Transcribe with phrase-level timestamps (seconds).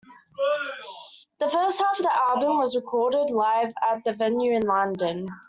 [1.39, 5.29] The first half of the album was recorded live at The Venue in London.